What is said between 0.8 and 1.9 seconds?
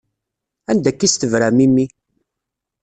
akka i s-tebram i mmi?